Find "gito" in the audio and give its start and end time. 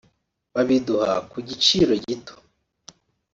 2.05-2.33